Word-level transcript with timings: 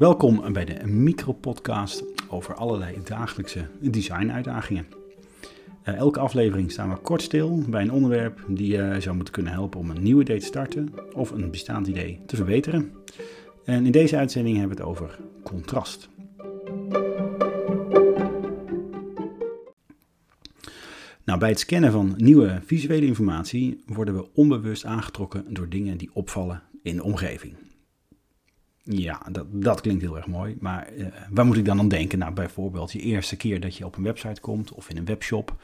Welkom 0.00 0.52
bij 0.52 0.64
de 0.64 0.86
micropodcast 0.86 2.04
over 2.28 2.54
allerlei 2.54 2.98
dagelijkse 3.04 3.66
design-uitdagingen. 3.80 4.86
Uh, 5.84 5.94
elke 5.94 6.20
aflevering 6.20 6.70
staan 6.70 6.90
we 6.90 6.96
kort 6.96 7.22
stil 7.22 7.62
bij 7.68 7.82
een 7.82 7.92
onderwerp 7.92 8.44
die 8.48 8.72
je 8.72 8.96
zou 9.00 9.14
moeten 9.16 9.34
kunnen 9.34 9.52
helpen 9.52 9.80
om 9.80 9.90
een 9.90 10.02
nieuw 10.02 10.20
idee 10.20 10.38
te 10.38 10.46
starten 10.46 10.92
of 11.14 11.30
een 11.30 11.50
bestaand 11.50 11.86
idee 11.86 12.20
te 12.26 12.36
verbeteren. 12.36 12.92
En 13.64 13.86
in 13.86 13.92
deze 13.92 14.16
uitzending 14.16 14.56
hebben 14.56 14.76
we 14.76 14.82
het 14.82 14.92
over 14.92 15.18
contrast. 15.42 16.08
Nou, 21.24 21.38
bij 21.38 21.48
het 21.48 21.58
scannen 21.58 21.92
van 21.92 22.14
nieuwe 22.16 22.60
visuele 22.64 23.06
informatie 23.06 23.82
worden 23.86 24.14
we 24.14 24.28
onbewust 24.34 24.84
aangetrokken 24.84 25.54
door 25.54 25.68
dingen 25.68 25.96
die 25.96 26.10
opvallen 26.12 26.62
in 26.82 26.96
de 26.96 27.02
omgeving. 27.02 27.69
Ja, 28.82 29.22
dat, 29.30 29.46
dat 29.50 29.80
klinkt 29.80 30.02
heel 30.02 30.16
erg 30.16 30.26
mooi. 30.26 30.56
Maar 30.60 30.92
uh, 30.92 31.06
waar 31.30 31.46
moet 31.46 31.56
ik 31.56 31.64
dan 31.64 31.78
aan 31.78 31.88
denken? 31.88 32.18
Nou, 32.18 32.32
bijvoorbeeld 32.32 32.92
je 32.92 32.98
eerste 32.98 33.36
keer 33.36 33.60
dat 33.60 33.76
je 33.76 33.86
op 33.86 33.96
een 33.96 34.02
website 34.02 34.40
komt 34.40 34.72
of 34.72 34.88
in 34.88 34.96
een 34.96 35.04
webshop 35.04 35.56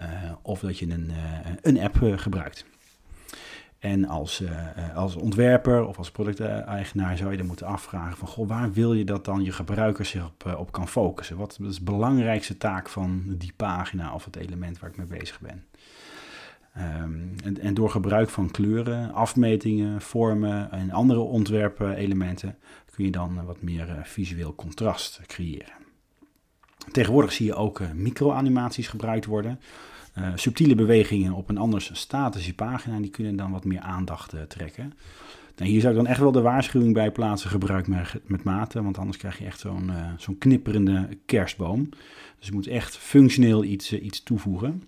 uh, 0.00 0.06
of 0.42 0.60
dat 0.60 0.78
je 0.78 0.90
een, 0.90 1.10
uh, 1.10 1.50
een 1.62 1.80
app 1.80 1.96
gebruikt. 2.16 2.66
En 3.78 4.08
als, 4.08 4.42
als 4.94 5.16
ontwerper 5.16 5.86
of 5.86 5.98
als 5.98 6.10
producteigenaar 6.10 7.16
zou 7.16 7.30
je 7.30 7.36
dan 7.36 7.46
moeten 7.46 7.66
afvragen 7.66 8.16
van, 8.16 8.28
goh, 8.28 8.48
waar 8.48 8.72
wil 8.72 8.94
je 8.94 9.04
dat 9.04 9.24
dan 9.24 9.42
je 9.42 9.52
gebruiker 9.52 10.04
zich 10.04 10.26
op, 10.26 10.54
op 10.58 10.72
kan 10.72 10.88
focussen? 10.88 11.36
Wat 11.36 11.58
is 11.60 11.76
de 11.76 11.84
belangrijkste 11.84 12.56
taak 12.56 12.88
van 12.88 13.22
die 13.26 13.52
pagina 13.56 14.14
of 14.14 14.24
het 14.24 14.36
element 14.36 14.78
waar 14.78 14.90
ik 14.90 14.96
mee 14.96 15.06
bezig 15.06 15.40
ben? 15.40 15.64
Um, 16.78 17.34
en, 17.44 17.60
en, 17.60 17.74
door 17.74 17.90
gebruik 17.90 18.28
van 18.30 18.50
kleuren, 18.50 19.12
afmetingen, 19.12 20.00
vormen 20.00 20.70
en 20.70 20.90
andere 20.90 21.20
ontwerpelementen 21.20 22.56
kun 22.90 23.04
je 23.04 23.10
dan 23.10 23.44
wat 23.44 23.62
meer 23.62 23.88
uh, 23.88 23.94
visueel 24.02 24.54
contrast 24.54 25.20
creëren. 25.26 25.72
Tegenwoordig 26.92 27.32
zie 27.32 27.46
je 27.46 27.54
ook 27.54 27.80
uh, 27.80 27.90
microanimaties 27.90 28.88
gebruikt 28.88 29.24
worden. 29.24 29.60
Subtiele 30.34 30.74
bewegingen 30.74 31.32
op 31.32 31.48
een 31.48 31.58
anders 31.58 31.90
statische 31.92 32.54
pagina, 32.54 33.00
die 33.00 33.10
kunnen 33.10 33.36
dan 33.36 33.50
wat 33.50 33.64
meer 33.64 33.80
aandacht 33.80 34.34
trekken. 34.48 34.92
Nou, 35.56 35.70
hier 35.70 35.80
zou 35.80 35.92
ik 35.92 35.98
dan 35.98 36.08
echt 36.08 36.20
wel 36.20 36.32
de 36.32 36.40
waarschuwing 36.40 36.94
bij 36.94 37.10
plaatsen, 37.10 37.50
gebruik 37.50 37.86
met, 37.86 38.20
met 38.26 38.44
mate, 38.44 38.82
want 38.82 38.98
anders 38.98 39.16
krijg 39.16 39.38
je 39.38 39.44
echt 39.44 39.60
zo'n 39.60 39.90
zo'n 40.16 40.38
knipperende 40.38 41.08
kerstboom. 41.26 41.88
Dus 42.38 42.46
je 42.46 42.52
moet 42.52 42.66
echt 42.66 42.96
functioneel 42.96 43.64
iets, 43.64 43.92
iets 43.92 44.22
toevoegen. 44.22 44.82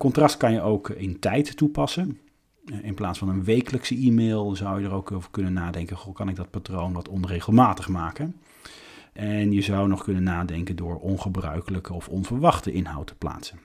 Contrast 0.00 0.36
kan 0.36 0.52
je 0.52 0.60
ook 0.60 0.88
in 0.88 1.18
tijd 1.18 1.56
toepassen. 1.56 2.18
Eh, 2.64 2.84
in 2.84 2.94
plaats 2.94 3.18
van 3.18 3.28
een 3.28 3.44
wekelijkse 3.44 3.96
e-mail 3.96 4.56
zou 4.56 4.80
je 4.80 4.86
er 4.86 4.92
ook 4.92 5.12
over 5.12 5.30
kunnen 5.30 5.52
nadenken: 5.52 5.96
goh, 5.96 6.14
kan 6.14 6.28
ik 6.28 6.36
dat 6.36 6.50
patroon 6.50 6.92
wat 6.92 7.08
onregelmatig 7.08 7.88
maken? 7.88 8.36
En 9.12 9.52
je 9.52 9.60
zou 9.60 9.88
nog 9.88 10.04
kunnen 10.04 10.22
nadenken 10.22 10.76
door 10.76 10.96
ongebruikelijke 10.98 11.92
of 11.92 12.08
onverwachte 12.08 12.72
inhoud 12.72 13.06
te 13.06 13.14
plaatsen. 13.14 13.58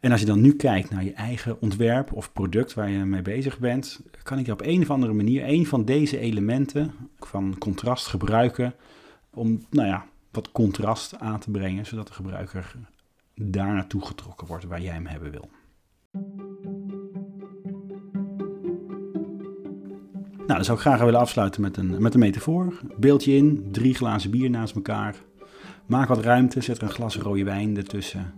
En 0.00 0.10
als 0.10 0.20
je 0.20 0.26
dan 0.26 0.40
nu 0.40 0.56
kijkt 0.56 0.90
naar 0.90 1.04
je 1.04 1.12
eigen 1.12 1.60
ontwerp 1.60 2.12
of 2.12 2.32
product 2.32 2.74
waar 2.74 2.90
je 2.90 3.04
mee 3.04 3.22
bezig 3.22 3.58
bent, 3.58 4.00
kan 4.22 4.38
ik 4.38 4.46
je 4.46 4.52
op 4.52 4.62
een 4.62 4.82
of 4.82 4.90
andere 4.90 5.12
manier 5.12 5.48
een 5.48 5.66
van 5.66 5.84
deze 5.84 6.18
elementen 6.18 6.94
van 7.18 7.56
contrast 7.58 8.06
gebruiken 8.06 8.74
om 9.30 9.64
nou 9.70 9.88
ja, 9.88 10.06
wat 10.30 10.52
contrast 10.52 11.18
aan 11.18 11.40
te 11.40 11.50
brengen, 11.50 11.86
zodat 11.86 12.06
de 12.06 12.12
gebruiker 12.12 12.76
daar 13.34 13.74
naartoe 13.74 14.04
getrokken 14.04 14.46
wordt 14.46 14.64
waar 14.64 14.80
jij 14.80 14.94
hem 14.94 15.06
hebben 15.06 15.30
wil. 15.30 15.48
Nou, 20.36 20.56
dan 20.56 20.64
zou 20.64 20.78
ik 20.78 20.84
graag 20.84 21.00
willen 21.00 21.20
afsluiten 21.20 21.60
met 21.60 21.76
een, 21.76 22.02
met 22.02 22.14
een 22.14 22.20
metafoor. 22.20 22.80
Beeld 22.96 23.24
je 23.24 23.32
in, 23.32 23.68
drie 23.70 23.94
glazen 23.94 24.30
bier 24.30 24.50
naast 24.50 24.74
elkaar. 24.74 25.16
Maak 25.86 26.08
wat 26.08 26.24
ruimte, 26.24 26.60
zet 26.60 26.76
er 26.76 26.82
een 26.82 26.88
glas 26.88 27.16
rode 27.16 27.44
wijn 27.44 27.76
ertussen. 27.76 28.34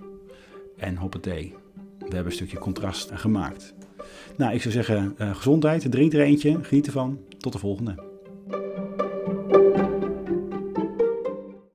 En 0.76 0.96
hoppatee, 0.96 1.54
we 1.98 2.04
hebben 2.04 2.24
een 2.24 2.32
stukje 2.32 2.58
contrast 2.58 3.10
gemaakt. 3.12 3.74
Nou, 4.36 4.54
ik 4.54 4.62
zou 4.62 4.74
zeggen, 4.74 5.14
uh, 5.18 5.34
gezondheid, 5.34 5.90
drink 5.90 6.12
er 6.12 6.20
eentje, 6.20 6.58
geniet 6.62 6.86
ervan. 6.86 7.18
Tot 7.38 7.52
de 7.52 7.58
volgende. 7.58 7.94